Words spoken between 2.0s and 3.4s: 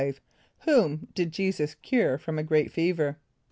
from a great fever?